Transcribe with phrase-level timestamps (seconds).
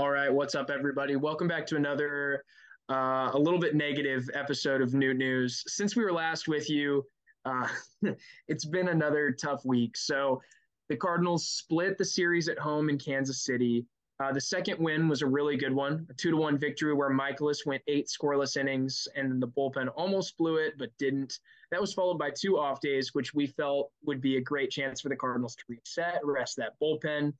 [0.00, 1.16] All right, what's up, everybody?
[1.16, 2.42] Welcome back to another,
[2.90, 5.62] uh, a little bit negative episode of Noot News.
[5.66, 7.04] Since we were last with you,
[7.44, 7.68] uh,
[8.48, 9.98] it's been another tough week.
[9.98, 10.40] So
[10.88, 13.84] the Cardinals split the series at home in Kansas City.
[14.20, 17.10] Uh, the second win was a really good one, a two to one victory where
[17.10, 21.40] Mikolas went eight scoreless innings, and the bullpen almost blew it but didn't.
[21.72, 25.02] That was followed by two off days, which we felt would be a great chance
[25.02, 27.34] for the Cardinals to reset, rest that bullpen.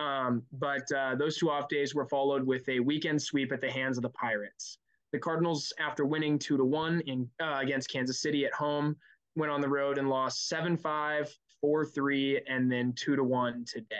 [0.00, 3.70] Um, but uh, those two off days were followed with a weekend sweep at the
[3.70, 4.78] hands of the Pirates.
[5.12, 8.96] The Cardinals, after winning two to one in uh, against Kansas City at home,
[9.36, 11.28] went on the road and lost 7-5,
[11.62, 13.96] 4-3, and then two to one today.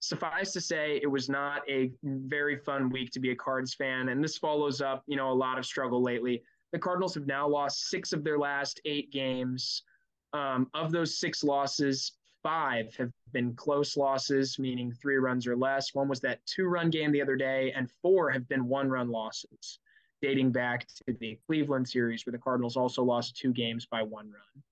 [0.00, 4.08] Suffice to say, it was not a very fun week to be a Cards fan,
[4.08, 6.42] and this follows up, you know, a lot of struggle lately.
[6.72, 9.84] The Cardinals have now lost six of their last eight games.
[10.32, 15.94] Um, of those six losses, five have been close losses, meaning three runs or less.
[15.94, 19.08] One was that two run game the other day, and four have been one run
[19.08, 19.78] losses,
[20.20, 24.26] dating back to the Cleveland series, where the Cardinals also lost two games by one
[24.26, 24.62] run.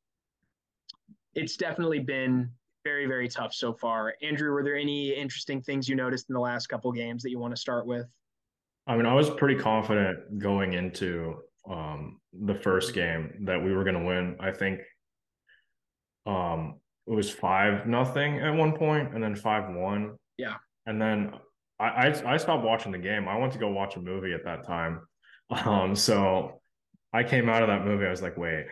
[1.34, 2.50] It's definitely been
[2.84, 4.14] very, very tough so far.
[4.22, 7.38] Andrew, were there any interesting things you noticed in the last couple games that you
[7.38, 8.06] want to start with?
[8.86, 11.36] I mean, I was pretty confident going into
[11.68, 14.36] um, the first game that we were going to win.
[14.40, 14.80] I think
[16.26, 20.16] um, it was five nothing at one point and then five one.
[20.36, 20.56] Yeah.
[20.86, 21.32] And then
[21.78, 23.28] I, I, I stopped watching the game.
[23.28, 25.00] I went to go watch a movie at that time.
[25.66, 26.60] Um, so
[27.12, 28.06] I came out of that movie.
[28.06, 28.66] I was like, wait,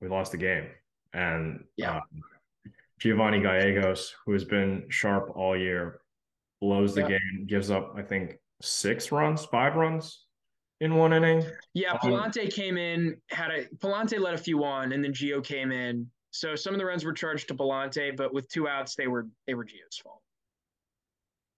[0.00, 0.68] we lost the game.
[1.12, 1.96] And yeah.
[1.96, 2.02] Um,
[3.02, 6.00] Giovanny Gallegos, who has been sharp all year,
[6.60, 7.08] blows the yeah.
[7.08, 10.26] game, gives up, I think, six runs, five runs
[10.80, 11.44] in one inning.
[11.74, 15.12] Yeah, um, Pallante um, came in, had a Pallante let a few on, and then
[15.12, 18.68] Gio came in, so some of the runs were charged to Pallante, but with two
[18.68, 20.22] outs, they were they were Gio's fault.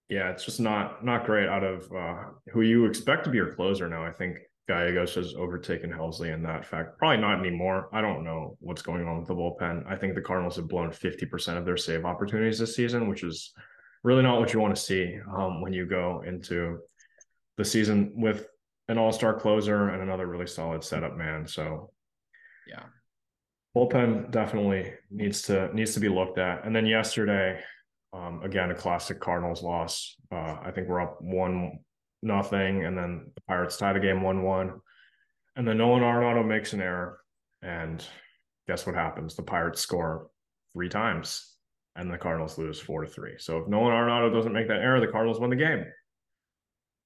[0.08, 3.52] Yeah, it's just not not great out of uh, who you expect to be your
[3.52, 4.04] closer now.
[4.04, 4.38] I think
[4.68, 6.98] Gallegos has overtaken Helsley in that fact.
[6.98, 7.88] Probably not anymore.
[7.92, 9.84] I don't know what's going on with the bullpen.
[9.86, 13.52] I think the Cardinals have blown 50% of their save opportunities this season, which is
[14.04, 16.80] really not what you want to see um, when you go into
[17.56, 18.46] the season with
[18.88, 21.46] an all-star closer and another really solid setup man.
[21.46, 21.90] So
[22.66, 22.84] yeah,
[23.78, 26.64] bullpen definitely needs to needs to be looked at.
[26.64, 27.60] And then yesterday,
[28.12, 30.16] um, again, a classic Cardinals loss.
[30.32, 31.78] Uh, I think we're up one
[32.22, 34.80] nothing, and then the Pirates tie the game one one,
[35.56, 37.20] and then Nolan Arenado makes an error,
[37.62, 38.04] and
[38.66, 39.36] guess what happens?
[39.36, 40.30] The Pirates score
[40.72, 41.54] three times,
[41.94, 43.34] and the Cardinals lose four to three.
[43.38, 45.84] So if Nolan Arenado doesn't make that error, the Cardinals win the game.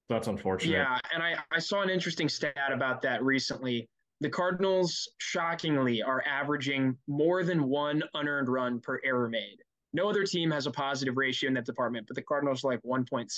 [0.09, 0.73] That's unfortunate.
[0.73, 3.89] Yeah, and I, I saw an interesting stat about that recently
[4.23, 9.57] the Cardinals, shockingly, are averaging more than one unearned run per error made.
[9.91, 12.81] No other team has a positive ratio in that department, but the Cardinals are like
[12.83, 13.29] 1.6.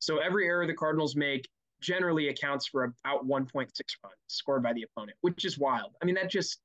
[0.00, 1.48] So every error the Cardinals make
[1.80, 5.92] generally accounts for about 1.6 runs scored by the opponent, which is wild.
[6.02, 6.58] I mean, that just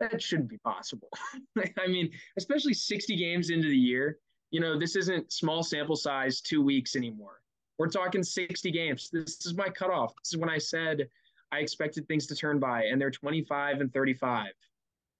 [0.00, 1.08] that shouldn't be possible.
[1.78, 4.18] I mean, especially 60 games into the year.
[4.50, 7.40] You know, this isn't small sample size, two weeks anymore.
[7.78, 9.10] We're talking 60 games.
[9.12, 10.12] This is my cutoff.
[10.24, 11.08] This is when I said
[11.52, 14.52] I expected things to turn by, and they're 25 and 35.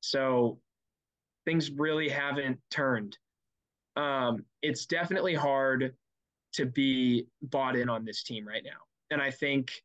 [0.01, 0.59] So
[1.45, 3.19] things really haven't turned.
[3.97, 5.95] Um, it's definitely hard
[6.53, 8.81] to be bought in on this team right now.
[9.11, 9.83] And I think,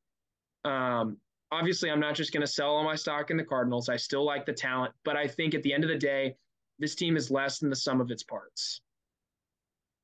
[0.64, 1.18] um,
[1.52, 3.90] obviously, I'm not just going to sell all my stock in the Cardinals.
[3.90, 6.36] I still like the talent, but I think at the end of the day,
[6.80, 8.82] this team is less than the sum of its parts.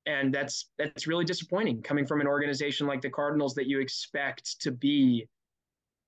[0.08, 4.59] And that's that's really disappointing coming from an organization like the Cardinals that you expect
[4.61, 5.28] to be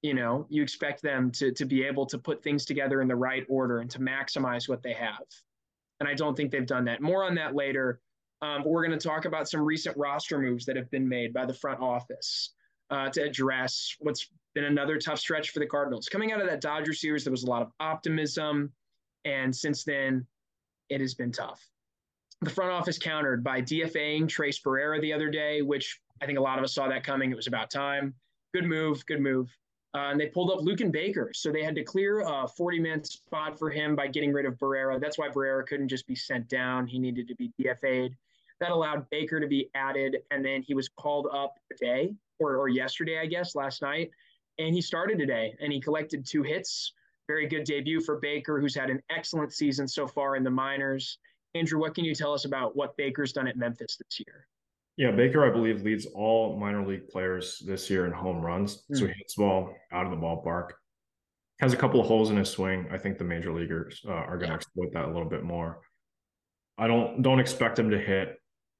[0.04, 3.16] you know you expect them to to be able to put things together in the
[3.16, 5.26] right order and to maximize what they have.
[6.00, 7.02] And i don't think they've done that.
[7.02, 8.00] More on that later.
[8.42, 11.34] Um, but we're going to talk about some recent roster moves that have been made
[11.34, 12.50] by the front office
[12.90, 16.10] uh, to address what's been another tough stretch for the cardinals.
[16.10, 18.74] Coming out of that dodger series there was a lot of optimism
[19.24, 20.28] and since then
[20.90, 21.66] it has been tough.
[22.42, 26.42] The front office countered by dfaing tres barrera the other day which i think a
[26.42, 27.32] lot of us saw that coming.
[27.32, 28.14] It was about time.
[28.54, 29.50] Good move good move
[29.96, 31.32] uh, and they pulled up Luken Baker.
[31.34, 34.58] So they had to clear a 40 man spot for him by getting rid of
[34.58, 35.00] Barrera.
[35.00, 36.88] That's why Barrera couldn't just be sent down.
[36.88, 38.16] He needed to be DFA'd.
[38.60, 42.70] That allowed Baker to be added, and then he was called up today or, or
[42.70, 44.10] yesterday, I guess, last night.
[44.60, 46.94] And he started today and he collected two hits.
[47.28, 51.18] Very good debut for Baker, who's had an excellent season so far in the minors.
[51.56, 54.48] Andrew, what can you tell us about what Baker's done at Memphis this year?
[54.96, 58.84] Yeah, Baker, I believe, leads all minor league players this year in home runs.
[58.92, 58.98] Mm.
[58.98, 60.70] So he hits the ball out of the ballpark.
[61.60, 62.88] Has a couple of holes in his swing.
[62.92, 64.56] I think the major leaguers uh, are going to yeah.
[64.56, 65.82] exploit that a little bit more.
[66.78, 68.38] I don't don't expect him to hit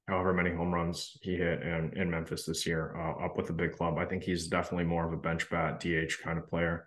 [0.08, 3.52] however many home runs he hit in, in Memphis this year, uh, up with the
[3.52, 3.96] big club.
[3.96, 6.86] I think he's definitely more of a bench bat DH kind of player.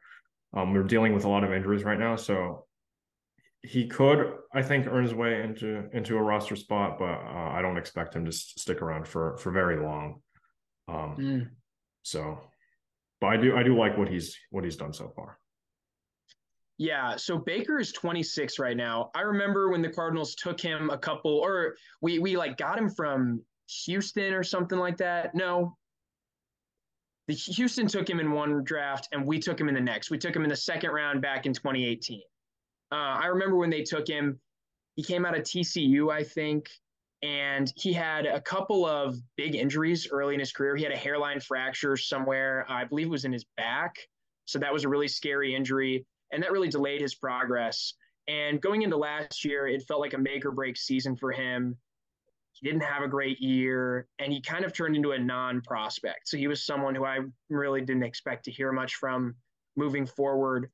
[0.53, 2.66] Um, we're dealing with a lot of injuries right now, so
[3.67, 7.61] he could, I think, earn his way into into a roster spot, but uh, I
[7.61, 10.21] don't expect him to stick around for for very long.
[10.87, 11.49] Um, mm.
[12.03, 12.39] So,
[13.19, 15.37] but I do I do like what he's what he's done so far.
[16.77, 19.09] Yeah, so Baker is 26 right now.
[19.15, 22.89] I remember when the Cardinals took him a couple, or we we like got him
[22.89, 23.41] from
[23.85, 25.35] Houston or something like that.
[25.35, 25.75] No,
[27.27, 30.09] the Houston took him in one draft, and we took him in the next.
[30.09, 32.21] We took him in the second round back in 2018.
[32.91, 34.39] Uh, I remember when they took him.
[34.95, 36.69] He came out of TCU, I think,
[37.21, 40.75] and he had a couple of big injuries early in his career.
[40.75, 43.95] He had a hairline fracture somewhere, I believe it was in his back.
[44.45, 47.93] So that was a really scary injury and that really delayed his progress.
[48.27, 51.77] And going into last year, it felt like a make or break season for him.
[52.53, 56.27] He didn't have a great year, and he kind of turned into a non prospect.
[56.27, 57.19] So he was someone who I
[57.49, 59.35] really didn't expect to hear much from
[59.75, 60.69] moving forward.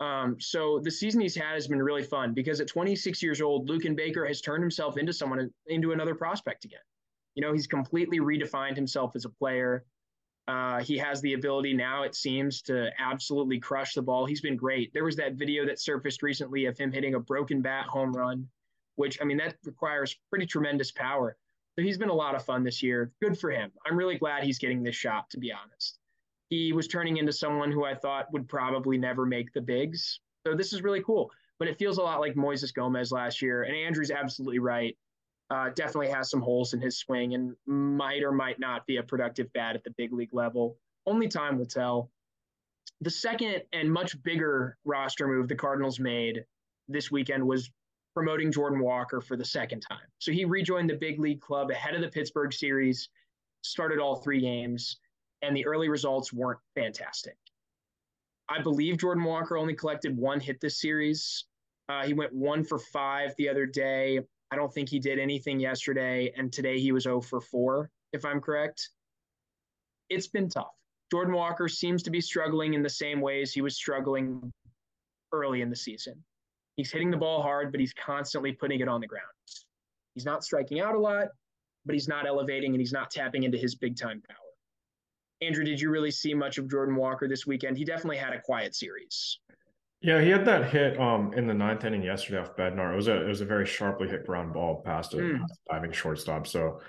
[0.00, 3.68] Um, so the season he's had has been really fun because at 26 years old,
[3.68, 6.80] Luken Baker has turned himself into someone into another prospect again.
[7.34, 9.84] You know, he's completely redefined himself as a player.
[10.46, 14.26] Uh, he has the ability now, it seems, to absolutely crush the ball.
[14.26, 14.92] He's been great.
[14.92, 18.48] There was that video that surfaced recently of him hitting a broken bat home run,
[18.96, 21.36] which, I mean, that requires pretty tremendous power.
[21.76, 23.10] So he's been a lot of fun this year.
[23.22, 23.72] Good for him.
[23.86, 25.98] I'm really glad he's getting this shot, to be honest.
[26.54, 30.20] He was turning into someone who I thought would probably never make the bigs.
[30.46, 31.32] So this is really cool.
[31.58, 33.64] But it feels a lot like Moises Gomez last year.
[33.64, 34.96] And Andrew's absolutely right
[35.50, 39.02] uh, definitely has some holes in his swing and might or might not be a
[39.02, 40.76] productive bat at the big league level.
[41.06, 42.10] Only time will tell.
[43.00, 46.44] The second and much bigger roster move the Cardinals made
[46.88, 47.70] this weekend was
[48.14, 50.06] promoting Jordan Walker for the second time.
[50.18, 53.08] So he rejoined the big league club ahead of the Pittsburgh series,
[53.62, 54.98] started all three games,
[55.42, 57.36] and the early results weren't fantastic.
[58.48, 61.44] I believe Jordan Walker only collected one hit this series.
[61.88, 64.20] Uh, he went one for five the other day.
[64.50, 68.24] I don't think he did anything yesterday, and today he was 0 for 4, if
[68.24, 68.90] I'm correct.
[70.10, 70.74] It's been tough.
[71.10, 74.52] Jordan Walker seems to be struggling in the same ways he was struggling
[75.32, 76.14] early in the season.
[76.76, 79.24] He's hitting the ball hard, but he's constantly putting it on the ground.
[80.14, 81.28] He's not striking out a lot,
[81.84, 84.43] but he's not elevating and he's not tapping into his big time power.
[85.46, 87.76] Andrew, did you really see much of Jordan Walker this weekend?
[87.76, 89.38] He definitely had a quiet series.
[90.00, 92.92] Yeah, he had that hit um in the ninth inning yesterday off Bednar.
[92.92, 95.40] It was a it was a very sharply hit ground ball past a mm.
[95.70, 96.46] diving shortstop.
[96.46, 96.80] So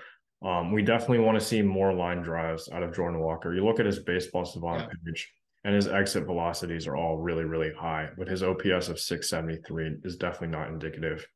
[0.44, 3.54] um we definitely want to see more line drives out of Jordan Walker.
[3.54, 4.88] You look at his baseball savant yeah.
[5.06, 5.32] page
[5.66, 8.08] and his exit velocities are all really, really high.
[8.16, 11.26] But his OPS of 673 is definitely not indicative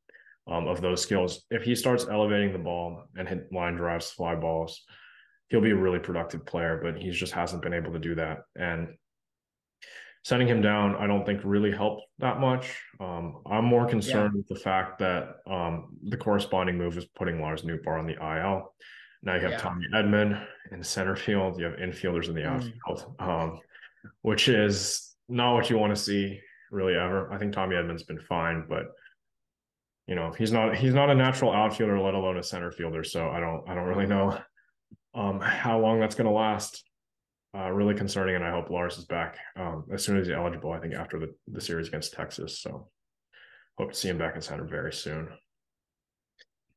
[0.49, 1.43] um, of those skills.
[1.51, 4.85] If he starts elevating the ball and hit line drives, fly balls,
[5.51, 8.39] he'll be a really productive player, but he just hasn't been able to do that.
[8.57, 8.95] And
[10.23, 12.77] sending him down, I don't think really helped that much.
[13.01, 14.39] Um, I'm more concerned yeah.
[14.39, 18.73] with the fact that um, the corresponding move is putting Lars Nootbaar on the IL.
[19.23, 19.59] Now you have yeah.
[19.59, 21.59] Tommy Edman in center field.
[21.59, 22.73] You have infielders in the mm.
[22.89, 23.59] outfield, um,
[24.23, 26.41] which is not what you want to see
[26.71, 27.31] really ever.
[27.33, 28.87] I think Tommy Edman's been fine, but
[30.07, 33.05] you know he's not he's not a natural outfielder, let alone a center fielder.
[33.05, 34.39] So I don't I don't really know
[35.15, 36.85] um, how long that's going to last
[37.57, 38.37] uh, really concerning.
[38.37, 40.73] And I hope Lars is back um, as soon as he's eligible.
[40.73, 42.61] I think after the, the series against Texas.
[42.61, 42.89] So
[43.79, 45.29] hope to see him back in center very soon.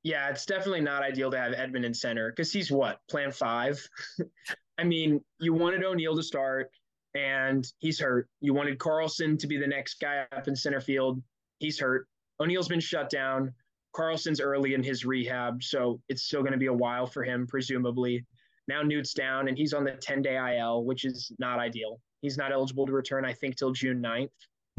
[0.03, 3.81] Yeah, it's definitely not ideal to have Edman in center because he's what plan five.
[4.77, 6.71] I mean, you wanted O'Neill to start,
[7.15, 8.27] and he's hurt.
[8.41, 11.21] You wanted Carlson to be the next guy up in center field.
[11.59, 12.07] He's hurt.
[12.41, 13.53] O'Neill's been shut down.
[13.93, 17.47] Carlson's early in his rehab, so it's still going to be a while for him,
[17.47, 18.25] presumably.
[18.67, 21.99] Now Noot's down and he's on the 10 day IL, which is not ideal.
[22.21, 24.29] He's not eligible to return, I think, till June 9th.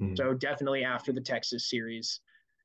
[0.01, 0.17] Mm-hmm.
[0.17, 2.21] So definitely after the Texas series.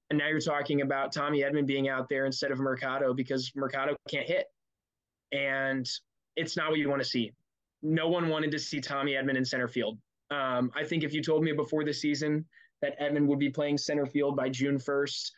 [0.10, 3.96] And now you're talking about Tommy Edman being out there instead of Mercado because Mercado
[4.10, 4.48] can't hit.
[5.32, 5.88] And
[6.36, 7.32] it's not what you want to see.
[7.84, 10.00] No one wanted to see Tommy Edman in center field.
[10.32, 12.46] Um, I think if you told me before the season
[12.82, 15.32] that Edman would be playing center field by June 1st,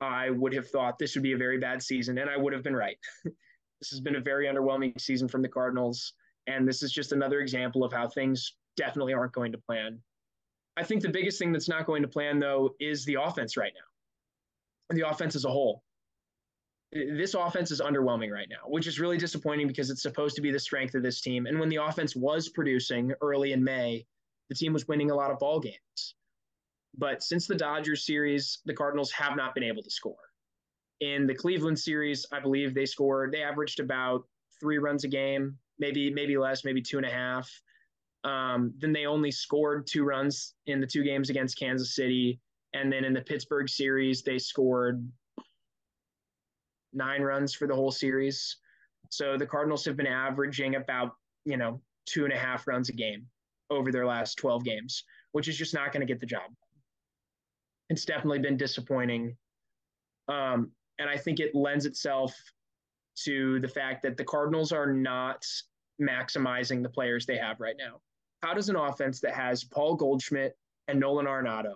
[0.00, 2.62] I would have thought this would be a very bad season, and I would have
[2.62, 2.98] been right.
[3.24, 6.12] this has been a very underwhelming season from the Cardinals,
[6.46, 10.00] and this is just another example of how things definitely aren't going to plan.
[10.76, 13.72] I think the biggest thing that's not going to plan, though, is the offense right
[13.74, 15.82] now, the offense as a whole.
[16.92, 20.52] This offense is underwhelming right now, which is really disappointing because it's supposed to be
[20.52, 21.46] the strength of this team.
[21.46, 24.06] And when the offense was producing early in May,
[24.50, 26.14] the team was winning a lot of ball games.
[26.98, 30.16] But since the Dodgers series, the Cardinals have not been able to score.
[31.00, 34.24] In the Cleveland series, I believe they scored, they averaged about
[34.58, 37.50] three runs a game, maybe, maybe less, maybe two and a half.
[38.24, 42.40] Um, then they only scored two runs in the two games against Kansas City.
[42.72, 45.06] And then in the Pittsburgh series, they scored
[46.94, 48.56] nine runs for the whole series.
[49.10, 51.12] So the Cardinals have been averaging about,
[51.44, 53.26] you know, two and a half runs a game
[53.68, 56.50] over their last 12 games, which is just not going to get the job
[57.90, 59.36] it's definitely been disappointing.
[60.28, 62.34] Um, and I think it lends itself
[63.24, 65.44] to the fact that the Cardinals are not
[66.00, 68.00] maximizing the players they have right now.
[68.42, 70.56] How does an offense that has Paul Goldschmidt
[70.88, 71.74] and Nolan Arenado,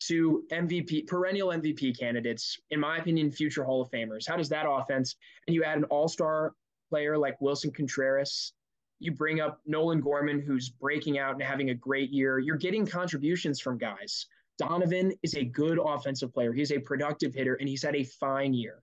[0.00, 4.66] two MVP, perennial MVP candidates, in my opinion, future Hall of Famers, how does that
[4.68, 5.16] offense,
[5.46, 6.54] and you add an all star
[6.90, 8.52] player like Willson Contreras,
[8.98, 12.86] you bring up Nolan Gorman, who's breaking out and having a great year, you're getting
[12.86, 14.26] contributions from guys
[14.58, 16.52] Donovan is a good offensive player.
[16.52, 18.82] He's a productive hitter, and he's had a fine year.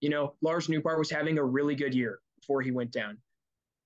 [0.00, 3.18] You know, Lars Nootbaar was having a really good year before he went down.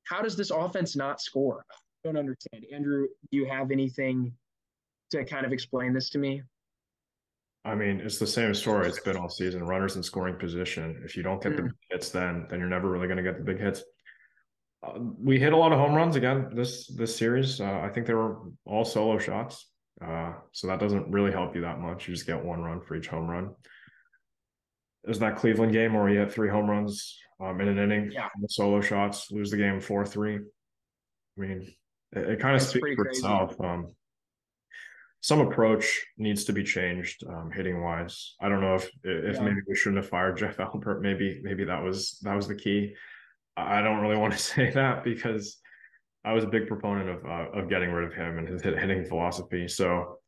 [0.04, 1.64] How does this offense not score?
[1.70, 2.66] I don't understand.
[2.72, 4.32] Andrew, do you have anything
[5.12, 6.42] to kind of explain this to me?
[7.64, 9.62] I mean, it's the same story it's been all season.
[9.62, 11.00] Runners in scoring position.
[11.04, 11.56] If you don't get mm.
[11.58, 13.84] the hits, then then you're never really going to get the big hits.
[14.84, 17.60] Uh, we hit a lot of home runs again this this series.
[17.60, 19.71] Uh, I think they were all solo shots.
[20.00, 22.08] Uh, so that doesn't really help you that much.
[22.08, 23.50] You just get one run for each home run.
[25.04, 28.28] There's that Cleveland game where you had three home runs um, in an inning, yeah.
[28.40, 30.36] the solo shots, lose the game four three.
[30.36, 31.74] I mean,
[32.12, 33.18] it, it kind of speaks for crazy.
[33.18, 33.60] itself.
[33.60, 33.94] Um,
[35.20, 38.34] some approach needs to be changed um, hitting wise.
[38.40, 39.42] I don't know if if yeah.
[39.42, 41.00] maybe we shouldn't have fired Jeff Albert.
[41.00, 42.94] Maybe maybe that was that was the key.
[43.56, 45.58] I don't really want to say that because
[46.24, 49.04] I was a big proponent of uh, of getting rid of him and his hitting
[49.04, 49.66] philosophy.
[49.68, 50.18] So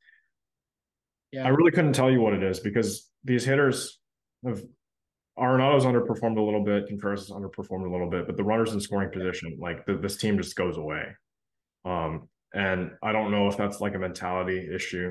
[1.32, 1.44] yeah.
[1.44, 3.98] I really couldn't tell you what it is because these hitters
[4.44, 4.62] have
[5.38, 8.80] Arenado's underperformed a little bit, Contreras has underperformed a little bit, but the runners in
[8.80, 11.06] scoring position, like the, this team just goes away.
[11.84, 15.10] Um, and I don't know if that's like a mentality issue.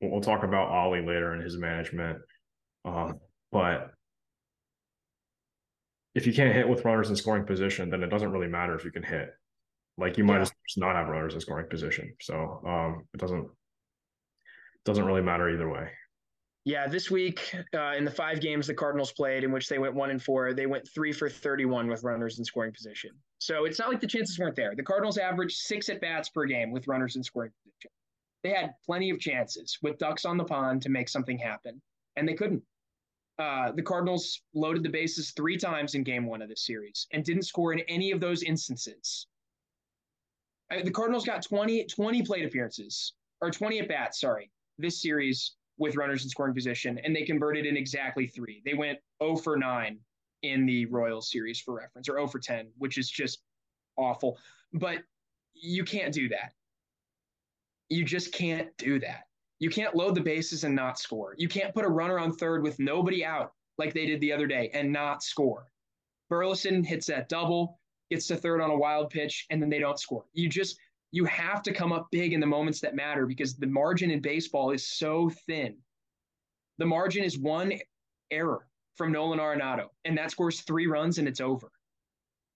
[0.00, 2.18] We'll, we'll talk about Oli later and his management.
[2.84, 3.14] Um,
[3.50, 3.90] but
[6.14, 8.84] if you can't hit with runners in scoring position, then it doesn't really matter if
[8.84, 9.30] you can hit.
[10.00, 10.42] Like you might yeah.
[10.42, 12.14] as not have runners in scoring position.
[12.20, 13.48] So um, it doesn't
[14.84, 15.90] doesn't really matter either way.
[16.64, 19.94] Yeah, this week uh, in the five games the Cardinals played, in which they went
[19.94, 23.10] one and four, they went three for thirty-one with runners in scoring position.
[23.38, 24.74] So it's not like the chances weren't there.
[24.76, 27.90] The Cardinals averaged six at bats per game with runners in scoring position.
[28.42, 31.80] They had plenty of chances with ducks on the pond to make something happen,
[32.16, 32.62] and they couldn't.
[33.38, 37.24] Uh, the Cardinals loaded the bases three times in game one of this series and
[37.24, 39.26] didn't score in any of those instances
[40.70, 45.56] Uh, the Cardinals got 20, 20 plate appearances or 20 at bats, sorry, this series
[45.78, 48.62] with runners in scoring position, and they converted in exactly three.
[48.64, 49.98] They went 0 for 9
[50.42, 53.40] in the Royals series for reference, or 0 for 10, which is just
[53.96, 54.38] awful.
[54.72, 54.98] But
[55.54, 56.52] you can't do that.
[57.88, 59.24] You just can't do that.
[59.58, 61.34] You can't load the bases and not score.
[61.36, 64.46] You can't put a runner on third with nobody out like they did the other
[64.46, 65.66] day and not score.
[66.28, 67.79] Burleson hits that double
[68.10, 70.24] gets to third on a wild pitch, and then they don't score.
[70.32, 70.78] You just
[71.12, 74.20] you have to come up big in the moments that matter because the margin in
[74.20, 75.76] baseball is so thin.
[76.78, 77.72] The margin is one
[78.30, 81.70] error from Nolan Arenado, and that scores three runs and it's over.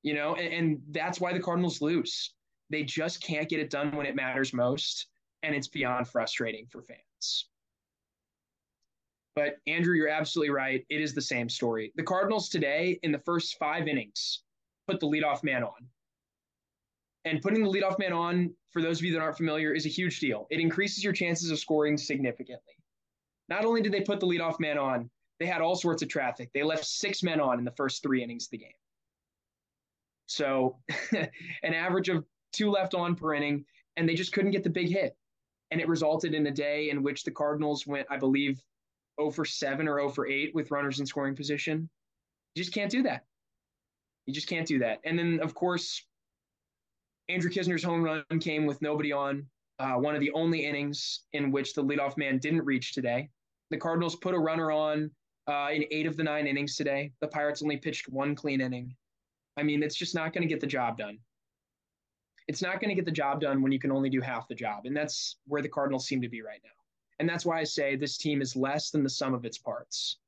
[0.02, 2.34] You know, and, and that's why the Cardinals lose.
[2.70, 5.06] They just can't get it done when it matters most,
[5.42, 7.48] and it's beyond frustrating for fans.
[9.34, 10.84] But Andrew, you're absolutely right.
[10.90, 11.92] It is the same story.
[11.96, 14.44] The Cardinals today, in the first five innings,
[14.86, 15.88] put the leadoff man on.
[17.24, 19.90] And putting the leadoff man on, for those of you that aren't familiar, is a
[19.90, 20.46] huge deal.
[20.50, 22.74] It increases your chances of scoring significantly.
[23.48, 25.10] Not only did they put the leadoff man on,
[25.40, 26.50] they had all sorts of traffic.
[26.52, 28.72] They left six men on in the first three innings of the game.
[30.26, 30.76] So,
[31.62, 33.64] an average of two left on per inning,
[33.96, 35.16] and they just couldn't get the big hit.
[35.70, 38.62] And it resulted in a day in which the Cardinals went, I believe,
[39.20, 41.88] 0 for 7 or 0 for 8 with runners in scoring position.
[42.54, 43.24] You just can't do that.
[44.26, 45.00] You just can't do that.
[45.04, 46.04] And then, of course,
[47.28, 49.46] Andrew Knizner's home run came with nobody on.
[49.78, 53.28] Uh, one of the only innings in which the leadoff man didn't reach today.
[53.70, 55.10] The Cardinals put a runner on
[55.48, 57.12] uh, in eight of the nine innings today.
[57.20, 58.94] The Pirates only pitched one clean inning.
[59.56, 61.18] I mean, it's just not going to get the job done.
[62.46, 64.54] It's not going to get the job done when you can only do half the
[64.54, 64.84] job.
[64.84, 66.70] And that's where the Cardinals seem to be right now.
[67.18, 70.18] And that's why I say this team is less than the sum of its parts.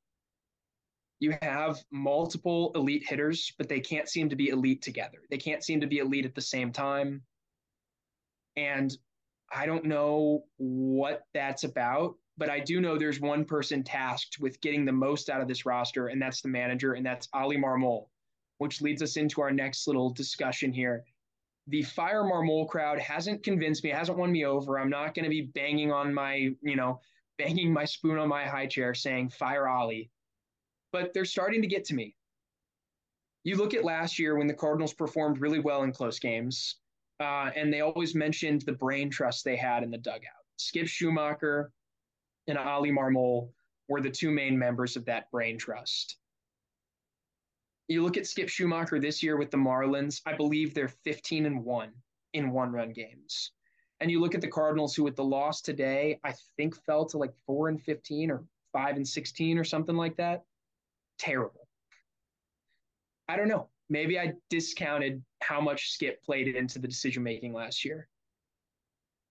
[1.18, 5.18] You have multiple elite hitters, but they can't seem to be elite together.
[5.30, 7.22] They can't seem to be elite at the same time.
[8.56, 8.96] And
[9.52, 14.60] I don't know what that's about, but I do know there's one person tasked with
[14.60, 18.08] getting the most out of this roster, and that's the manager, and that's Oli Marmol,
[18.58, 21.04] which leads us into our next little discussion here.
[21.68, 24.78] The Fire Marmol crowd hasn't convinced me, hasn't won me over.
[24.78, 27.00] I'm not going to be banging on my, you know,
[27.38, 30.10] banging my spoon on my high chair saying fire Oli,
[30.92, 32.14] but they're starting to get to me.
[33.44, 36.76] You look at last year when the Cardinals performed really well in close games,
[37.20, 40.44] uh, and they always mentioned the brain trust they had in the dugout.
[40.56, 41.68] Skip Schumaker
[42.48, 43.50] and Oli Marmol
[43.88, 46.16] were the two main members of that brain trust.
[47.88, 51.64] You look at Skip Schumaker this year with the Marlins, I believe they're 15 and
[51.64, 51.92] 1
[52.32, 53.52] in one run games.
[54.00, 57.18] And you look at the Cardinals, who with the loss today, I think fell to
[57.18, 60.44] like 4 and 15 or 5 and 16 or something like that.
[61.18, 61.66] Terrible.
[63.28, 63.68] I don't know.
[63.88, 68.08] Maybe I discounted how much Skip played into the decision making last year.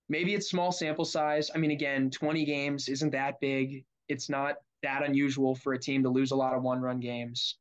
[0.07, 1.49] Maybe it's small sample size.
[1.53, 3.85] I mean, again, 20 games isn't that big.
[4.07, 7.57] It's not that unusual for a team to lose a lot of one run games,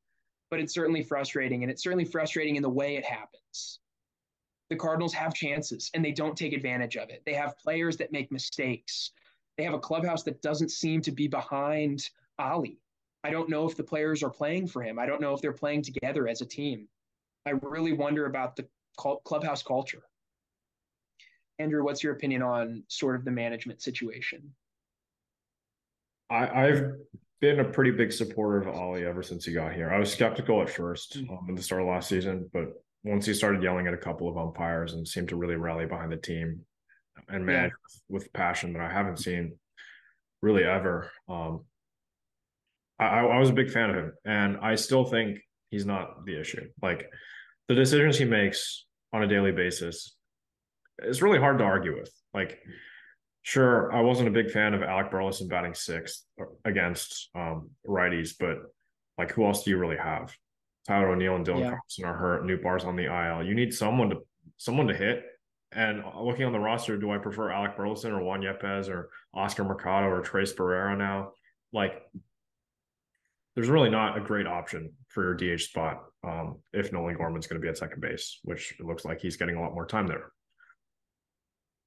[0.51, 1.63] but it's certainly frustrating.
[1.63, 3.81] And it's certainly frustrating in the way it happens.
[4.71, 7.23] The Cardinals have chances and they don't take advantage of it.
[7.25, 9.13] They have players that make mistakes.
[9.57, 12.79] They have a clubhouse that doesn't seem to be behind Oli.
[13.25, 14.99] I don't know if the players are playing for him.
[14.99, 16.87] I don't know if they're playing together as a team.
[17.47, 18.67] I really wonder about the
[18.97, 20.03] clubhouse culture.
[21.59, 24.55] Andrew, what's your opinion on sort of the management situation?
[26.31, 26.93] I, have
[27.41, 29.93] been a pretty big supporter of Oli ever since he got here.
[29.93, 31.33] I was skeptical at first mm-hmm.
[31.33, 32.73] um, at the start of last season, but
[33.05, 36.11] once he started yelling at a couple of umpires and seemed to really rally behind
[36.11, 36.61] the team
[37.29, 38.01] and manage yeah.
[38.09, 39.57] with, with, passion that I haven't seen
[40.43, 41.65] really ever, um,
[42.99, 45.39] I, I was a big fan of him, and I still think
[45.71, 46.69] he's not the issue.
[46.83, 47.11] Like
[47.69, 50.15] the decisions he makes on a daily basis
[50.99, 52.11] it's really hard to argue with.
[52.33, 52.61] Like,
[53.43, 56.25] sure, I wasn't a big fan of Alec Burleson batting sixth
[56.65, 58.59] against um, righties, but
[59.19, 60.35] like, who else do you really have?
[60.87, 61.71] Tyler O'Neill and Dylan yeah.
[61.71, 62.45] Carlson are hurt.
[62.45, 63.47] Nootbaar's on the IL.
[63.47, 64.17] You need someone to
[64.57, 65.25] someone to hit.
[65.73, 69.65] And looking on the roster, do I prefer Alec Burleson or Juan Yepez or Oscar
[69.65, 71.33] Mercado or Tres Barrera now?
[71.73, 72.03] Like,
[73.55, 77.61] there's really not a great option for your DH spot um, if Nolan Gorman's going
[77.61, 80.07] to be at second base, which it looks like he's getting a lot more time
[80.07, 80.33] there.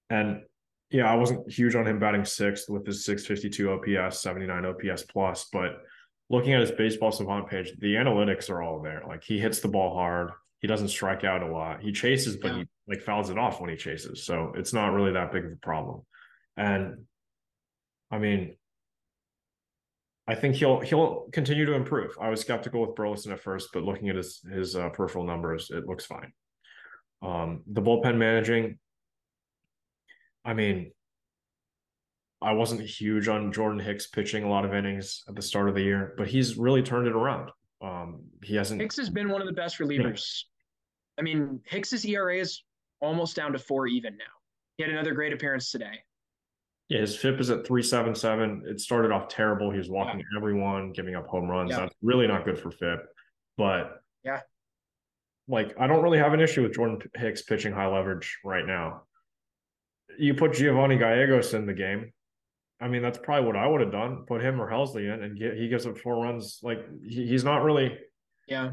[0.10, 0.44] And
[0.90, 3.72] yeah, I wasn't huge on him batting sixth with his 652
[4.06, 5.82] OPS, 79 OPS plus, but
[6.30, 9.04] looking at his baseball savant page, the analytics are all there.
[9.06, 10.32] Like he hits the ball hard.
[10.60, 11.82] He doesn't strike out a lot.
[11.82, 12.58] He chases, but yeah.
[12.60, 14.26] he like fouls it off when he chases.
[14.26, 16.02] So it's not really that big of a problem.
[16.56, 17.06] And
[18.10, 18.56] I mean,
[20.28, 22.12] I think he'll he'll continue to improve.
[22.20, 25.70] I was skeptical with Burleson at first, but looking at his his uh, peripheral numbers,
[25.72, 26.34] it looks fine.
[27.22, 28.78] Um, the bullpen managing,
[30.44, 30.92] I mean,
[32.42, 35.76] I wasn't huge on Jordan Hicks pitching a lot of innings at the start of
[35.76, 37.50] the year, but he's really turned it around.
[37.82, 38.82] Um, he hasn't.
[38.82, 40.44] Hicks has been one of the best relievers.
[41.18, 41.20] Yeah.
[41.20, 42.64] I mean, Hicks's ERA is
[43.00, 44.26] almost down to four even now.
[44.78, 46.04] He had another great appearance today.
[46.90, 48.64] Yeah, his FIP is at three seven seven.
[48.66, 49.72] It started off terrible.
[49.72, 50.38] He was walking yeah.
[50.38, 51.72] everyone, giving up home runs.
[51.72, 51.82] Yeah.
[51.82, 53.06] That's really not good for FIP.
[53.58, 54.42] But yeah,
[55.48, 59.02] like I don't really have an issue with Jordan Hicks pitching high leverage right now
[60.18, 62.12] you put Giovanny Gallegos in the game.
[62.80, 64.26] I mean, that's probably what I would have done.
[64.28, 66.60] Put him or Helsley in, and get, he gives up four runs.
[66.62, 67.98] Like he, he's not really,
[68.48, 68.72] yeah,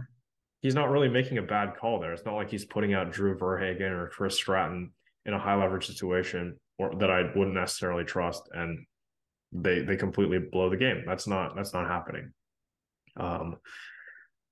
[0.61, 2.13] he's not really making a bad call there.
[2.13, 4.93] It's not like he's putting out Drew Verhagen or Chris Stratton
[5.25, 8.87] in a high leverage situation or that I wouldn't necessarily trust, and
[9.53, 11.05] they they completely blow the game.
[11.07, 12.33] That's not that's not happening.
[13.17, 13.57] Um,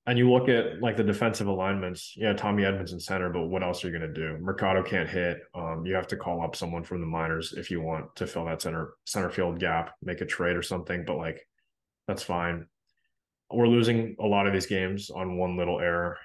[0.06, 3.62] and you look at like the defensive alignments, yeah, Tommy Edman's in center, but what
[3.62, 4.36] else are you going to do?
[4.40, 5.38] Mercado can't hit.
[5.54, 8.44] Um, you have to call up someone from the minors if you want to fill
[8.46, 11.04] that center center field gap, make a trade or something.
[11.06, 11.46] But like,
[12.08, 12.66] that's fine.
[13.52, 16.18] We're losing a lot of these games on one little error,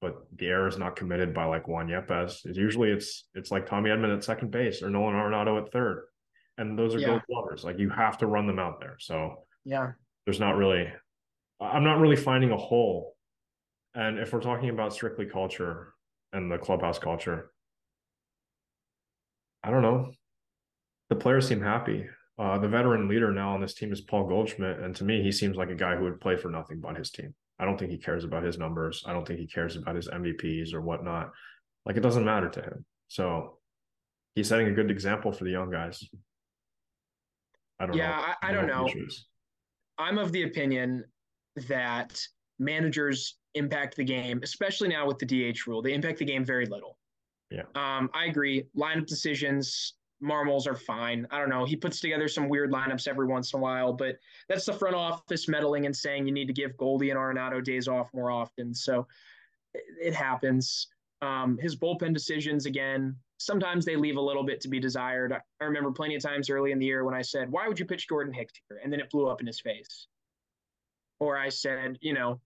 [0.00, 2.44] but the error is not committed by like Juan Yepez.
[2.44, 6.04] It's usually it's it's like Tommy Edman at second base or Nolan Arenado at third,
[6.58, 7.20] and those are yeah.
[7.28, 8.96] gold Like you have to run them out there.
[8.98, 9.92] So yeah,
[10.24, 10.92] there's not really
[11.60, 13.14] I'm not really finding a hole.
[13.94, 15.94] And if we're talking about strictly culture
[16.32, 17.50] and the clubhouse culture,
[19.64, 20.12] I don't know.
[21.08, 22.06] The players seem happy.
[22.38, 25.32] uh, the veteran leader now on this team is Paul Goldschmidt, and to me, he
[25.32, 27.34] seems like a guy who would play for nothing but his team.
[27.58, 29.02] I don't think he cares about his numbers.
[29.06, 31.30] I don't think he cares about his MVPs or whatnot.
[31.84, 32.84] Like it doesn't matter to him.
[33.08, 33.58] So
[34.34, 36.02] he's setting a good example for the young guys.
[37.80, 38.16] I don't yeah, know.
[38.16, 38.88] Yeah, I, I, don't know.
[39.98, 41.04] I'm of the opinion
[41.68, 42.20] that
[42.58, 45.82] managers impact the game, especially now with the DH rule.
[45.82, 46.98] They impact the game very little.
[47.50, 47.62] Yeah.
[47.74, 48.64] Um, I agree.
[48.76, 51.26] Lineup decisions, Marmol's are fine.
[51.30, 51.64] I don't know.
[51.64, 54.16] He puts together some weird lineups every once in a while, but
[54.48, 57.86] that's the front office meddling and saying you need to give Goldie and Arenado days
[57.88, 58.74] off more often.
[58.74, 59.06] So
[59.74, 60.88] it happens.
[61.22, 65.32] Um, his bullpen decisions, again, sometimes they leave a little bit to be desired.
[65.32, 67.84] I remember plenty of times early in the year when I said, Why would you
[67.84, 68.80] pitch Jordan Hicks here?
[68.82, 70.06] And then it blew up in his face.
[71.20, 72.40] Or I said, You know,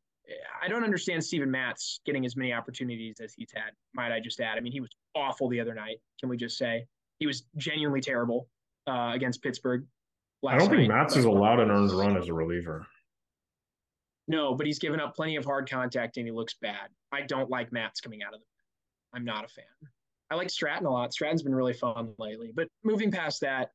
[0.62, 4.40] I don't understand Steven Matz getting as many opportunities as he's had, might I just
[4.40, 4.58] add.
[4.58, 6.86] I mean, he was awful the other night, can we just say?
[7.20, 8.48] He was genuinely terrible
[8.88, 9.86] uh, against Pittsburgh.
[10.42, 10.56] Last year.
[10.56, 12.86] I don't think Matz is allowed an earned run as a reliever.
[14.26, 16.88] No, but he's given up plenty of hard contact and he looks bad.
[17.12, 18.46] I don't like Matz coming out of the.
[19.12, 19.64] I'm not a fan.
[20.30, 21.12] I like Stratton a lot.
[21.12, 22.52] Stratton's been really fun lately.
[22.54, 23.70] But moving past that,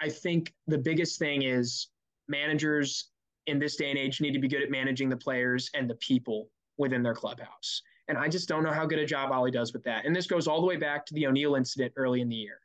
[0.00, 1.88] I think the biggest thing is
[2.28, 3.10] managers
[3.46, 5.96] in this day and age need to be good at managing the players and the
[5.96, 7.82] people within their clubhouse.
[8.08, 10.06] And I just don't know how good a job Oli does with that.
[10.06, 12.60] And this goes all the way back to the O'Neill incident early in the year.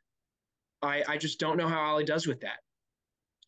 [0.82, 2.58] I, I just don't know how Oli does with that.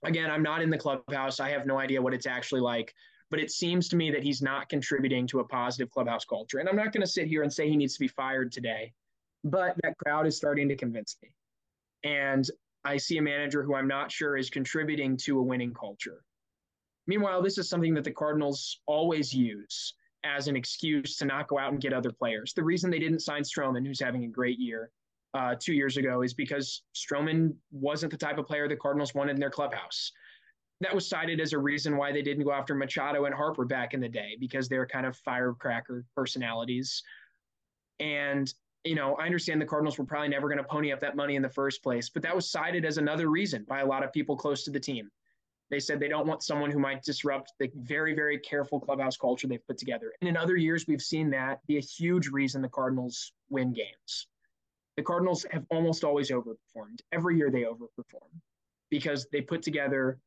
[0.04, 1.40] Again, I'm not in the clubhouse.
[1.40, 2.94] I have no idea what it's actually like,
[3.30, 6.58] but it seems to me that he's not contributing to a positive clubhouse culture.
[6.58, 8.92] And I'm not going to sit here and say he needs to be fired today,
[9.42, 11.30] but that crowd is starting to convince me.
[12.04, 12.48] And
[12.84, 16.22] I see a manager who I'm not sure is contributing to a winning culture.
[17.06, 21.58] Meanwhile, this is something that the Cardinals always use as an excuse to not go
[21.58, 22.52] out and get other players.
[22.54, 24.90] The reason they didn't sign Stroman, who's having a great year
[25.34, 29.32] uh, two years ago, is because Stroman wasn't the type of player the Cardinals wanted
[29.32, 30.12] in their clubhouse.
[30.80, 33.94] That was cited as a reason why they didn't go after Machado and Harper back
[33.94, 37.02] in the day because they're kind of firecracker personalities.
[37.98, 38.52] And
[38.86, 41.34] you know, I understand the Cardinals were probably never going to pony up that money
[41.34, 44.12] in the first place, but that was cited as another reason by a lot of
[44.12, 45.10] people close to the team.
[45.70, 49.48] They said they don't want someone who might disrupt the very, very careful clubhouse culture
[49.48, 50.12] they've put together.
[50.20, 54.28] And in other years, we've seen that be a huge reason the Cardinals win games.
[54.96, 57.00] The Cardinals have almost always overperformed.
[57.12, 58.30] Every year they overperform
[58.90, 60.18] because they put together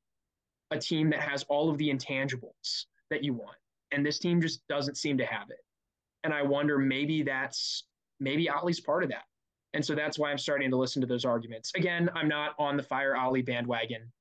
[0.71, 3.58] a team that has all of the intangibles that you want.
[3.91, 5.63] And this team just doesn't seem to have it.
[6.23, 7.86] And I wonder maybe that's
[8.19, 9.23] maybe Oli's part of that.
[9.73, 11.71] And so that's why I'm starting to listen to those arguments.
[11.75, 14.12] Again, I'm not on the fire Oli bandwagon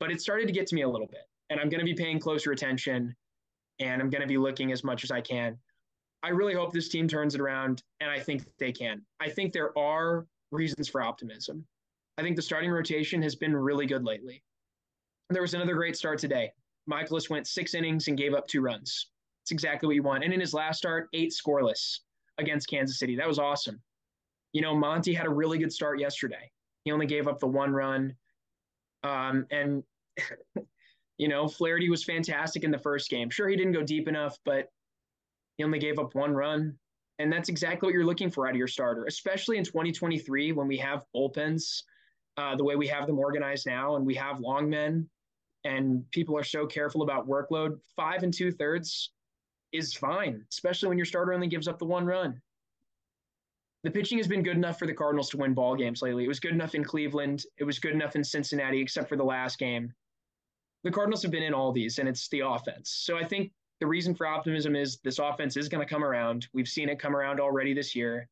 [0.00, 1.28] but it started to get to me a little bit.
[1.50, 3.14] And I'm going to be paying closer attention
[3.80, 5.58] and I'm going to be looking as much as I can.
[6.22, 9.02] I really hope this team turns it around, and I think they can.
[9.20, 11.66] I think there are reasons for optimism.
[12.16, 14.42] I think the starting rotation has been really good lately.
[15.30, 16.52] There was another great start today.
[16.88, 19.10] Mikolas went six innings and gave up two runs.
[19.42, 20.24] It's exactly what you want.
[20.24, 22.00] And in his last start, eight scoreless
[22.38, 23.16] against Kansas City.
[23.16, 23.80] That was awesome.
[24.52, 26.50] You know, Monty had a really good start yesterday.
[26.84, 28.14] He only gave up the one run.
[29.04, 29.84] Um, and
[31.18, 33.30] you know, Flaherty was fantastic in the first game.
[33.30, 34.68] Sure, he didn't go deep enough, but
[35.56, 36.76] he only gave up one run.
[37.20, 40.66] And that's exactly what you're looking for out of your starter, especially in 2023 when
[40.66, 41.82] we have bullpens
[42.36, 45.08] uh, the way we have them organized now and we have long men
[45.64, 47.78] and people are so careful about workload.
[47.96, 49.12] Five and two thirds
[49.72, 52.40] is fine, especially when your starter only gives up the one run.
[53.84, 56.24] The pitching has been good enough for the Cardinals to win ball games lately.
[56.24, 57.44] It was good enough in Cleveland.
[57.58, 59.92] It was good enough in Cincinnati, except for the last game
[60.84, 62.90] the Cardinals have been in all these, and it's the offense.
[63.04, 66.46] So I think the reason for optimism is this offense is going to come around.
[66.52, 68.28] We've seen it come around already this year.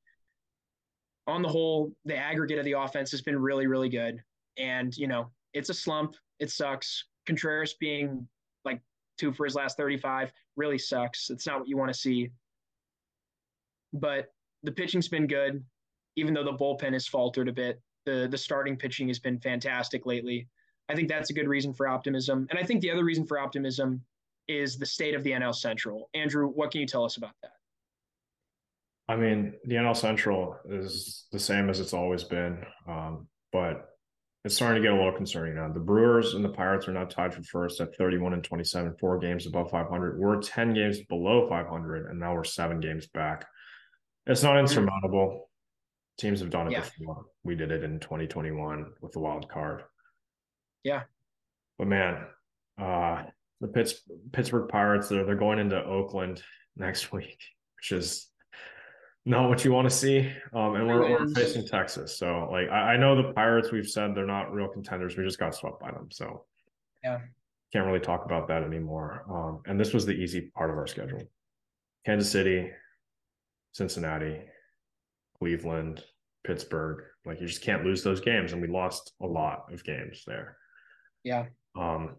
[1.27, 4.23] On the whole, the aggregate of the offense has been really, really good.
[4.59, 6.15] And, you know, it's a slump.
[6.41, 7.05] It sucks.
[7.27, 8.29] Contreras being
[8.65, 8.81] like
[9.19, 11.31] two for his last 35 really sucks.
[11.31, 12.31] It's not what you want to see.
[13.95, 14.31] But
[14.63, 15.65] the pitching's been good,
[16.17, 17.81] even though the bullpen has faltered a bit.
[18.05, 20.49] The the starting pitching has been fantastic lately.
[20.89, 22.47] I think that's a good reason for optimism.
[22.51, 24.03] And I think the other reason for optimism
[24.49, 26.11] is the state of the NL Central.
[26.15, 27.53] Andrew, what can you tell us about that?
[29.09, 33.89] I mean, the NL Central is the same as it's always been, um, but
[34.45, 35.73] it's starting to get a little concerning now.
[35.73, 39.19] The Brewers and the Pirates are now tied for first at 31 and 27, four
[39.19, 40.19] games above 500.
[40.19, 43.47] We're 10 games below 500, and now we're seven games back.
[44.27, 45.49] It's not insurmountable.
[46.19, 46.85] Teams have done it yeah.
[46.99, 47.25] before.
[47.43, 49.83] We did it in 2021 with the wild card.
[50.85, 51.03] Yeah.
[51.79, 52.27] But man,
[52.81, 53.25] uh,
[53.61, 56.43] the Pitts, Pittsburgh Pirates, they're, they're going into Oakland
[56.77, 57.39] next week,
[57.77, 58.29] which is
[59.25, 60.31] not what you want to see.
[60.53, 62.17] Um, and we're, we're facing Texas.
[62.17, 65.17] So like I, I, know the Pirates, we've said they're not real contenders.
[65.17, 66.09] We just got swept by them.
[66.11, 66.45] So
[67.03, 67.19] yeah.
[67.73, 69.25] Can't really talk about that anymore.
[69.31, 71.23] Um, and this was the easy part of our schedule.
[72.05, 72.71] Kansas City,
[73.73, 74.41] Cincinnati,
[75.39, 76.03] Cleveland,
[76.45, 77.05] Pittsburgh.
[77.25, 78.53] Like you just can't lose those games.
[78.53, 80.57] And we lost a lot of games there.
[81.25, 81.47] Yeah.
[81.79, 82.17] Um,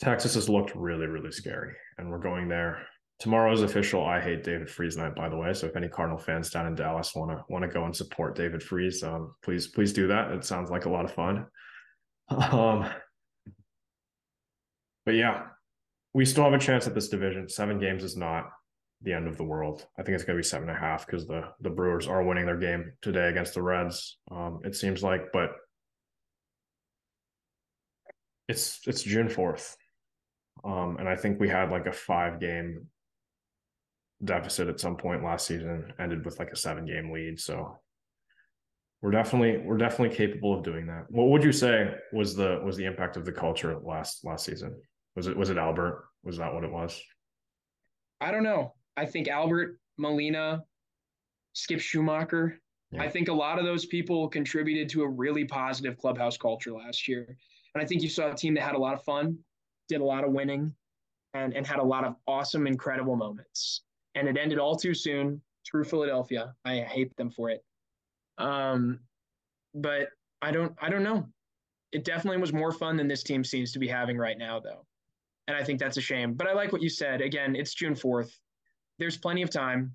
[0.00, 1.74] Texas has looked really, really scary.
[1.98, 2.86] And we're going there
[3.22, 5.54] tomorrow's official I hate David Freese night, by the way.
[5.54, 8.34] So if any Cardinal fans down in Dallas want to want to go and support
[8.34, 10.32] David Freese, um, please please do that.
[10.32, 11.46] It sounds like a lot of fun.
[12.30, 12.88] Um,
[15.04, 15.48] but yeah,
[16.14, 17.48] we still have a chance at this division.
[17.48, 18.44] Seven games is not
[19.02, 19.86] the end of the world.
[19.98, 22.22] I think it's going to be seven and a half because the the Brewers are
[22.22, 24.18] winning their game today against the Reds.
[24.30, 25.52] Um, it seems like, but
[28.48, 29.76] it's it's June fourth.
[30.64, 32.86] Um, and I think we had like a five game
[34.24, 37.40] deficit at some point last season, ended with like a seven game lead.
[37.40, 37.78] So
[39.00, 41.06] we're definitely we're definitely capable of doing that.
[41.08, 44.80] What would you say was the was the impact of the culture last last season?
[45.16, 46.04] Was it was it Albert?
[46.22, 47.02] Was that what it was?
[48.20, 48.74] I don't know.
[48.96, 50.64] I think Albert, Molina,
[51.54, 52.56] Skip Schumaker.
[52.90, 53.02] Yeah.
[53.02, 57.08] I think a lot of those people contributed to a really positive clubhouse culture last
[57.08, 57.36] year.
[57.74, 59.38] And I think you saw a team that had a lot of fun,
[59.88, 60.74] did a lot of winning,
[61.32, 63.82] and, and had a lot of awesome, incredible moments
[64.14, 66.54] and it ended all too soon through Philadelphia.
[66.64, 67.64] I hate them for it.
[68.38, 69.00] Um,
[69.74, 70.08] but
[70.40, 71.28] I don't I don't know.
[71.92, 74.84] It definitely was more fun than this team seems to be having right now, though.
[75.46, 76.34] And I think that's a shame.
[76.34, 77.20] But I like what you said.
[77.20, 78.30] Again, it's June 4th.
[78.98, 79.94] There's plenty of time.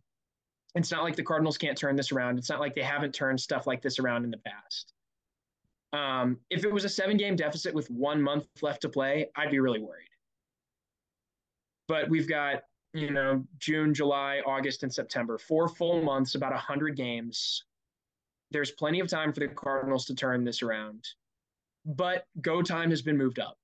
[0.75, 2.37] It's not like the Cardinals can't turn this around.
[2.37, 4.93] It's not like they haven't turned stuff like this around in the past.
[5.93, 9.51] Um, if it was a seven game deficit with one month left to play, I'd
[9.51, 10.09] be really worried.
[11.87, 12.63] But we've got
[12.97, 17.63] you know, June, July, August, and September, four full months, about 100 games.
[18.51, 21.07] There's plenty of time for the Cardinals to turn this around.
[21.85, 23.57] But go time has been moved up.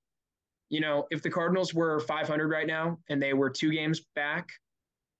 [0.69, 4.49] You know, if the Cardinals were 500 right now and they were two games back,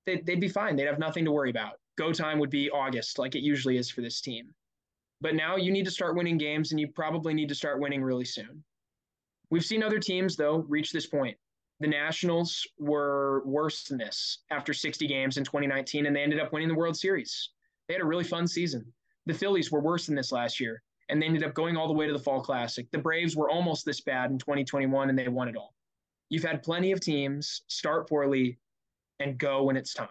[0.05, 0.75] they'd, they'd be fine.
[0.75, 1.79] They'd have nothing to worry about.
[1.97, 4.53] Go time would be August, like it usually is for this team.
[5.21, 8.03] But now you need to start winning games, and you probably need to start winning
[8.03, 8.63] really soon.
[9.49, 11.37] We've seen other teams, though, reach this point
[11.79, 16.53] the Nationals were worse than this after 60 games in 2019, and they ended up
[16.53, 17.49] winning the World Series.
[17.87, 18.85] They had a really fun season.
[19.25, 21.93] The Phillies were worse than this last year, and they ended up going all the
[21.93, 22.89] way to the Fall Classic.
[22.91, 25.73] The Braves were almost this bad in 2021, and they won it all.
[26.29, 28.57] You've had plenty of teams start poorly
[29.23, 30.07] and go when it's time.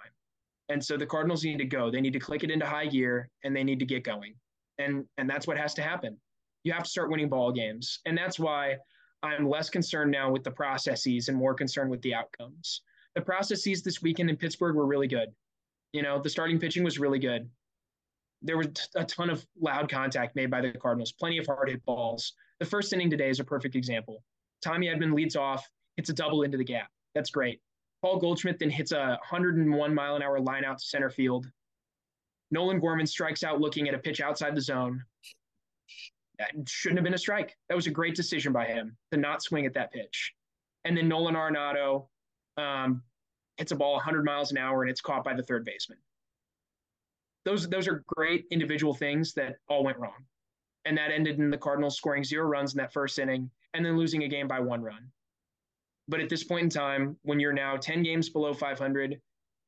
[0.68, 1.90] And so the Cardinals need to go.
[1.90, 4.35] They need to click it into high gear, and they need to get going.
[4.79, 6.16] And and that's what has to happen.
[6.64, 8.77] You have to start winning ball games, and that's why
[9.22, 12.81] I'm less concerned now with the processes and more concerned with the outcomes.
[13.14, 15.29] The processes this weekend in Pittsburgh were really good.
[15.92, 17.48] You know, the starting pitching was really good.
[18.40, 21.85] There was a ton of loud contact made by the Cardinals, plenty of hard hit
[21.85, 22.33] balls.
[22.59, 24.25] The first inning today is a perfect example.
[24.64, 26.88] Tommy Edman leads off, hits a double into the gap.
[27.14, 27.61] That's great.
[28.02, 31.46] Paul Goldschmidt then hits a 101 mile an hour line out to center field.
[32.50, 35.02] Nolan Gorman strikes out looking at a pitch outside the zone
[36.38, 37.56] That shouldn't have been a strike.
[37.68, 40.34] That was a great decision by him to not swing at that pitch.
[40.84, 42.08] And then Nolan Arenado
[42.56, 43.02] um,
[43.56, 45.98] hits a ball 100 miles an hour and it's caught by the third baseman.
[47.44, 50.24] Those those are great individual things that all went wrong,
[50.84, 53.96] and that ended in the Cardinals scoring zero runs in that first inning and then
[53.96, 55.10] losing a game by one run.
[56.08, 59.20] But at this point in time, when you're now 10 games below 500,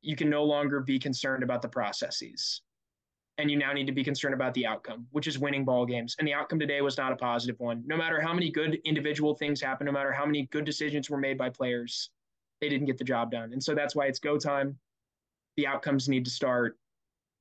[0.03, 2.61] you can no longer be concerned about the processes
[3.39, 6.15] and you now need to be concerned about the outcome, which is winning ball games.
[6.19, 7.83] And the outcome today was not a positive one.
[7.87, 11.19] No matter how many good individual things happen, no matter how many good decisions were
[11.19, 12.11] made by players,
[12.61, 13.53] they didn't get the job done.
[13.53, 14.79] And so that's why it's go time.
[15.57, 16.79] The outcomes need to start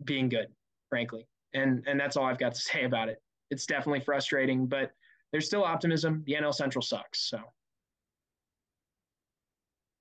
[0.04, 0.48] being good,
[0.90, 1.28] frankly.
[1.54, 3.22] And and that's all I've got to say about it.
[3.52, 4.92] It's definitely frustrating, but
[5.32, 6.24] there's still optimism.
[6.26, 7.40] The NL Central sucks, so.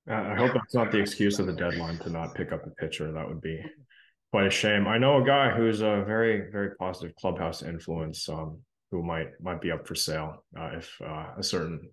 [0.09, 3.13] I hope that's not the excuse of the deadline to not pick up a pitcher.
[3.13, 3.63] That would be
[4.33, 4.89] quite a shame.
[4.89, 8.59] I know a guy who's a very, very positive clubhouse influence, um,
[8.91, 11.89] who might might be up for sale uh, if uh, a certain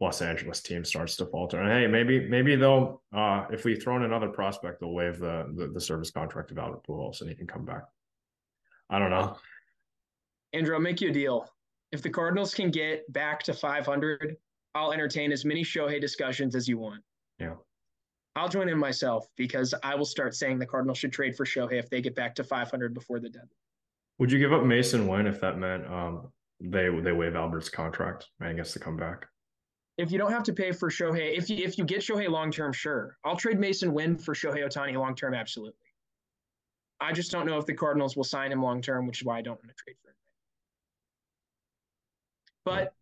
[0.00, 1.60] Los Angeles team starts to falter.
[1.60, 5.52] And hey, maybe maybe they'll uh, if we throw in another prospect, they'll waive the,
[5.56, 7.82] the, the service contract of Albert Pujols and he can come back.
[8.88, 9.36] I don't know.
[10.52, 11.46] Andrew, I'll make you a deal.
[11.92, 14.36] If the Cardinals can get back to 500,
[14.74, 17.02] I'll entertain as many Shohei discussions as you want.
[17.40, 17.54] Yeah.
[18.36, 21.78] I'll join in myself because I will start saying the Cardinals should trade for Shohei
[21.78, 23.48] if they get back to 500 before the deadline.
[24.18, 28.28] Would you give up Masyn Winn if that meant um, they they waive Albert's contract
[28.38, 29.26] and he gets to come back?
[29.98, 32.52] If you don't have to pay for Shohei, if you if you get Shohei long
[32.52, 35.74] term, sure, I'll trade Masyn Winn for Shohei Ohtani long term, absolutely.
[37.00, 39.38] I just don't know if the Cardinals will sign him long term, which is why
[39.38, 40.16] I don't want to trade for him.
[42.66, 42.94] But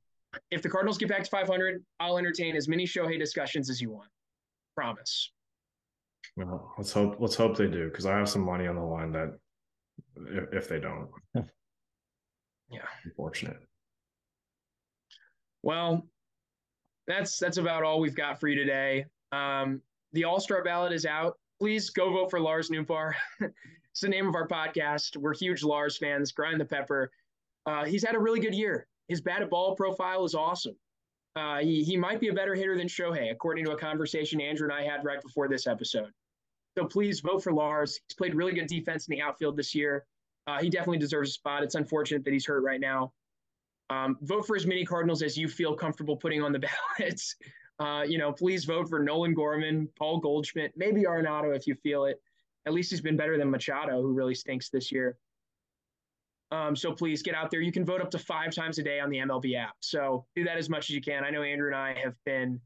[0.53, 3.91] if the Cardinals get back to 500, I'll entertain as many Shohei discussions as you
[3.91, 4.09] want.
[4.79, 5.33] Promise.
[6.37, 9.11] Well, let's hope let's hope they do because I have some money on the line
[9.11, 9.37] that
[10.29, 11.09] if, if they don't.
[12.71, 12.87] yeah.
[13.05, 13.57] Unfortunate.
[15.65, 16.07] Well,
[17.09, 19.07] that's that's about all we've got for you today.
[19.33, 21.41] Um, the All Star ballot is out.
[21.59, 23.15] Please go vote for Lars Nootbaar.
[23.41, 25.17] it's the name of our podcast.
[25.17, 26.31] We're huge Lars fans.
[26.31, 27.11] Grind the pepper.
[27.67, 28.87] Uh, he's had a really good year.
[29.09, 30.77] His batted ball profile is awesome.
[31.39, 34.69] Uh, he, he might be a better hitter than Shohei, according to a conversation Andrew
[34.69, 36.11] and I had right before this episode.
[36.77, 38.01] So please vote for Lars.
[38.09, 40.05] He's played really good defense in the outfield this year.
[40.49, 41.63] Uh, he definitely deserves a spot.
[41.63, 43.13] It's unfortunate that he's hurt right now.
[43.89, 46.61] Um, vote for as many Cardinals as you feel comfortable putting on the
[46.99, 47.37] ballots.
[47.79, 52.07] Uh, you know, please vote for Nolan Gorman, Paul Goldschmidt, maybe Arenado if you feel
[52.07, 52.21] it.
[52.67, 55.17] At least he's been better than Machado, who really stinks this year.
[56.51, 57.61] Um, so please get out there.
[57.61, 59.75] You can vote up to five times a day on the MLB app.
[59.81, 61.25] So do that as much as you can.
[61.25, 62.61] I know Andrew and I have been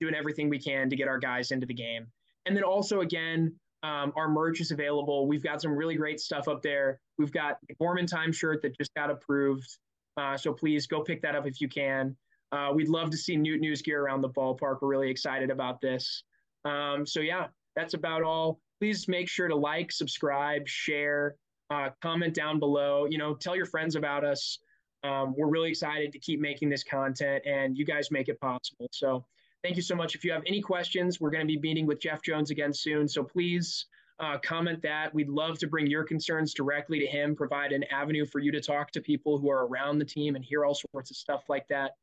[0.00, 2.06] doing everything we can to get our guys into the game.
[2.46, 5.26] And then also, again, um, our merch is available.
[5.26, 7.00] We've got some really great stuff up there.
[7.18, 9.68] We've got the Gorman Time shirt that just got approved.
[10.16, 12.16] Uh, so please go pick that up if you can.
[12.52, 14.78] Uh, we'd love to see Noot News gear around the ballpark.
[14.80, 16.22] We're really excited about this.
[16.64, 18.60] Um, so yeah, that's about all.
[18.80, 21.36] Please make sure to like, subscribe, share,
[21.70, 23.06] uh, comment down below.
[23.08, 24.58] You know, tell your friends about us.
[25.04, 28.88] Um, we're really excited to keep making this content, and you guys make it possible.
[28.90, 29.24] So,
[29.62, 30.14] thank you so much.
[30.14, 33.08] If you have any questions, we're going to be meeting with Jeff Jones again soon.
[33.08, 33.86] So please
[34.20, 35.12] uh, comment that.
[35.12, 38.60] We'd love to bring your concerns directly to him, provide an avenue for you to
[38.60, 41.66] talk to people who are around the team and hear all sorts of stuff like
[41.68, 41.96] that.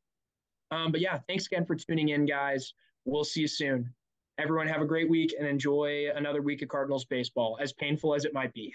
[0.70, 2.74] Um, but yeah, thanks again for tuning in, guys.
[3.04, 3.92] We'll see you soon.
[4.38, 8.24] Everyone have a great week and enjoy another week of Cardinals baseball, as painful as
[8.24, 8.74] it might be.